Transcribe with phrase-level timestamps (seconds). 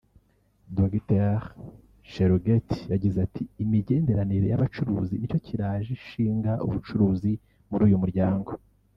[0.77, 1.31] Dr
[2.11, 7.31] Cheluget yagize ati “Imigenderanire y’abacuruzi nicyo kiraje ishinga ubucuruzi
[7.69, 8.49] muri uyu muryango[…]”